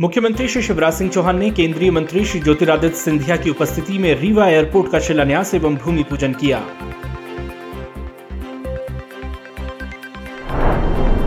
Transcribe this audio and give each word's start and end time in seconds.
मुख्यमंत्री 0.00 0.46
श्री 0.48 0.60
शिवराज 0.62 0.92
सिंह 0.94 1.10
चौहान 1.10 1.38
ने 1.38 1.50
केंद्रीय 1.50 1.90
मंत्री 1.90 2.24
श्री 2.24 2.38
ज्योतिरादित्य 2.40 2.96
सिंधिया 2.96 3.36
की 3.36 3.50
उपस्थिति 3.50 3.98
में 3.98 4.14
रीवा 4.20 4.46
एयरपोर्ट 4.48 4.90
का 4.92 4.98
शिलान्यास 4.98 5.52
एवं 5.54 5.76
भूमि 5.76 6.02
पूजन 6.02 6.32
किया। 6.32 6.58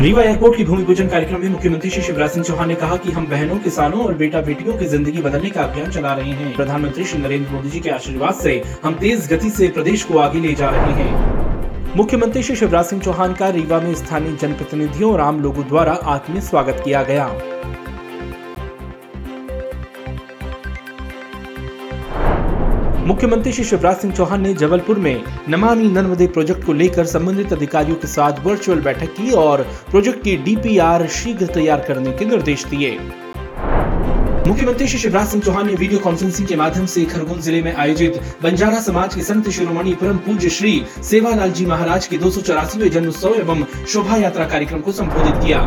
रीवा 0.00 0.22
एयरपोर्ट 0.22 0.56
की 0.56 0.64
भूमि 0.64 0.84
पूजन 0.84 1.08
कार्यक्रम 1.08 1.40
में 1.40 1.48
मुख्यमंत्री 1.48 1.90
श्री 1.90 2.02
शिवराज 2.02 2.30
सिंह 2.30 2.44
चौहान 2.44 2.68
ने 2.68 2.74
कहा 2.74 2.96
कि 2.96 3.12
हम 3.12 3.26
बहनों, 3.26 3.58
किसानों 3.58 4.04
और 4.06 4.14
बेटा 4.14 4.40
बेटियों 4.40 4.76
की 4.78 4.86
ज़िंदगी 4.86 5.22
बदलने 5.22 5.50
का 5.50 5.62
अभियान 5.62 5.90
चला 5.90 6.14
रहे 6.14 6.32
हैं। 6.32 6.54
प्रधानमंत्री 6.56 7.04
श्री 7.04 7.22
नरेंद्र 7.22 7.52
मोदी 7.52 7.70
जी 7.70 7.80
के 7.80 7.90
आशीर्वाद 7.90 8.34
से 8.34 8.62
हम 8.84 8.94
तेज 8.94 9.32
गति 9.32 9.50
से 9.50 9.68
प्रदेश 9.68 10.04
को 10.04 10.18
आगे 10.18 10.40
ले 10.40 10.54
जा 10.54 10.70
रहे 10.70 10.92
हैं। 10.92 11.94
मुख्यमंत्री 11.96 12.42
श्री 12.42 12.56
शिवराज 12.56 12.84
सिंह 12.84 13.02
चौहान 13.02 13.34
का 13.34 13.48
रीवा 13.50 13.80
में 13.80 13.94
स्थानीय 13.94 14.36
जनप्रतिनिधियों 14.36 15.12
और 15.12 15.20
आम 15.22 15.40
लोगों 15.42 15.68
द्वारा 15.68 15.92
आत्मीय 16.14 16.40
स्वागत 16.42 16.82
किया 16.84 17.02
गया। 17.02 17.34
मुख्यमंत्री 23.06 23.50
श्री 23.52 23.64
शिवराज 23.64 23.96
सिंह 23.96 24.12
चौहान 24.14 24.40
ने 24.42 24.52
जबलपुर 24.54 24.98
में 24.98 25.24
नमामि 25.48 25.88
नर्मदे 25.88 26.26
प्रोजेक्ट 26.26 26.64
को 26.66 26.72
लेकर 26.72 27.04
संबंधित 27.06 27.52
अधिकारियों 27.52 27.96
के 27.96 28.08
साथ 28.08 28.38
वर्चुअल 28.44 28.80
बैठक 28.82 29.12
की 29.14 29.30
और 29.32 29.62
प्रोजेक्ट 29.90 30.22
की 30.22 30.36
डीपीआर 30.36 31.06
शीघ्र 31.16 31.46
तैयार 31.46 31.84
करने 31.88 32.12
के 32.12 32.24
निर्देश 32.24 32.64
दिए। 32.64 32.90
मुख्यमंत्री 34.48 34.88
श्री 34.88 34.98
शिवराज 34.98 35.28
सिंह 35.28 35.42
चौहान 35.42 35.66
ने 35.66 35.74
वीडियो 35.74 36.00
कॉन्फ्रेंसिंग 36.00 36.48
के 36.48 36.56
माध्यम 36.56 36.86
से 36.86 37.04
खरगोन 37.04 37.40
ज़िले 37.40 37.62
में 37.62 37.74
आयोजित 37.74 38.20
बंजारा 38.42 38.80
समाज 38.80 39.14
के 39.14 39.22
संत 39.22 39.50
शिरोमणि 39.50 39.94
परम 40.02 40.18
पूज्य 40.26 40.50
श्री 40.58 40.74
सेवालाल 41.02 41.52
जी 41.52 41.66
महाराज 41.66 42.06
के 42.06 42.18
दो 42.18 42.30
सौ 42.30 42.40
जन्म 42.40 43.08
उत्सव 43.08 43.34
एवं 43.36 43.64
शोभा 43.86 44.16
यात्रा 44.16 44.48
कार्यक्रम 44.48 44.80
को 44.80 44.92
संबोधित 44.92 45.42
किया। 45.44 45.62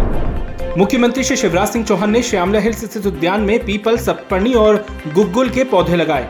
मुख्यमंत्री 0.77 1.23
श्री 1.23 1.38
शिवराज 1.38 1.69
सिंह 1.69 1.86
चौहान 1.86 2.11
ने 2.11 2.23
श्यामला 2.23 2.59
हिल्स 2.59 2.86
स्थित 2.86 3.08
उद्यान 3.08 3.42
में 3.42 3.58
पीपल 3.66 3.97
सप्तपर्णी 3.99 4.53
और 4.58 4.86
गुग्गुल 5.16 5.49
के 5.49 5.64
पौधे 5.71 5.95
लगाए। 5.95 6.30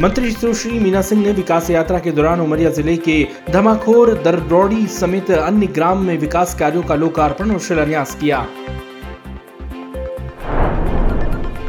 मंत्री 0.00 0.30
सुश्री 0.30 0.78
मीना 0.78 1.00
सिंह 1.02 1.22
ने 1.22 1.30
विकास 1.32 1.68
यात्रा 1.70 1.98
के 1.98 2.10
दौरान 2.12 2.40
उमरिया 2.40 2.70
ज़िले 2.70 2.96
के 2.98 3.16
धमाखोर 3.50 4.12
दरदौड़ी 4.24 4.86
समेत 4.88 5.30
अन्य 5.30 5.66
ग्राम 5.68 6.04
में 6.06 6.16
विकास 6.18 6.54
कार्यों 6.58 6.82
का 6.82 6.94
लोकार्पण 6.94 7.50
और 7.50 7.58
शिलान्यास 7.60 8.14
किया। 8.20 8.38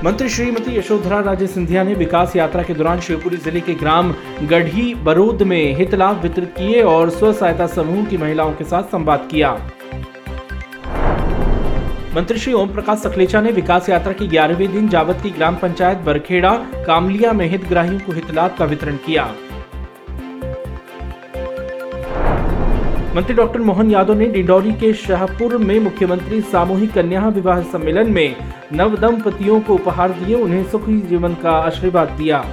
मंत्री 0.03 0.29
श्रीमती 0.29 0.77
यशोधरा 0.77 1.19
राजे 1.21 1.47
सिंधिया 1.47 1.83
ने 1.83 1.93
विकास 1.95 2.35
यात्रा 2.35 2.63
के 2.63 2.73
दौरान 2.73 2.99
शिवपुरी 2.99 3.37
ज़िले 3.37 3.61
के 3.61 3.73
ग्राम 3.75 4.13
गढ़ी 4.49 4.93
बरोद 5.03 5.41
में 5.43 5.75
हित 5.77 5.95
लाभ 5.95 6.21
वितरित 6.23 6.53
किए 6.57 6.81
और 6.83 7.09
स्व 7.09 7.33
सहायता 7.33 7.67
समूह 7.69 8.05
की 8.05 8.17
महिलाओं 8.17 8.53
के 8.53 8.63
साथ 8.65 8.91
संवाद 8.91 9.27
किया। 9.31 9.57
मंत्री 12.15 12.39
श्री 12.39 12.53
ओम 12.53 12.69
प्रकाश 12.73 12.99
सखलेचा 12.99 13.39
ने 13.41 13.51
विकास 13.51 13.89
यात्रा 13.89 14.11
के 14.13 14.27
ग्यारहवें 14.27 14.71
दिन 14.71 14.87
जावत 14.89 15.19
की 15.23 15.29
ग्राम 15.29 15.55
पंचायत 15.55 15.97
बरखेड़ा, 15.97 16.49
कामलिया 16.87 17.33
में 17.33 17.45
हितग्राहियों 17.49 17.99
को 17.99 18.11
हितलाभ 18.11 18.55
का 18.59 18.65
वितरण 18.65 18.95
किया। 18.95 19.25
मंत्री 23.15 23.33
डॉक्टर 23.33 23.59
मोहन 23.59 23.91
यादव 23.91 24.13
ने 24.13 24.25
डिंडौरी 24.25 24.71
के 24.71 24.93
शाहपुर 24.93 25.57
में 25.57 25.79
मुख्यमंत्री 25.79 26.41
सामूहिक 26.41 26.93
कन्या 26.93 27.27
विवाह 27.27 27.61
सम्मेलन 27.61 28.11
में 28.11 28.35
नव 28.73 28.95
दंपतियों 28.97 29.59
को 29.61 29.73
उपहार 29.73 30.11
दिए, 30.11 30.35
उन्हें 30.35 30.63
सुखी 30.63 30.99
जीवन 31.01 31.33
का 31.33 31.51
आशीर्वाद 31.51 32.09
दिया। 32.09 32.43